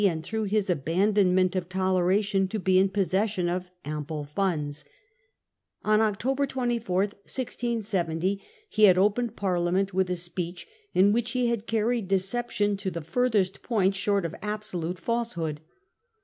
■* 0.01 0.03
and 0.03 0.23
through 0.25 0.45
his 0.45 0.67
abandonment 0.67 1.55
of 1.55 1.69
toleration, 1.69 2.47
to 2.47 2.57
be 2.57 2.79
in 2.79 2.89
possession 2.89 3.47
of 3.47 3.69
ample 3.85 4.25
funds. 4.25 4.83
On 5.85 6.01
October 6.01 6.47
24, 6.47 7.01
1670, 7.01 8.41
he 8.67 8.85
had 8.85 8.97
opened 8.97 9.35
Parliament 9.35 9.93
with 9.93 10.09
a 10.09 10.15
speech 10.15 10.65
in 10.95 11.11
which 11.11 11.33
he 11.33 11.49
had 11.49 11.67
carried 11.67 12.07
deception 12.07 12.75
to 12.77 12.89
the 12.89 13.01
furthest 13.01 13.61
point 13.61 13.93
short 13.93 14.25
of 14.25 14.33
absolute 14.41 14.97
Parliament 14.97 15.05
falsehood. 15.05 15.61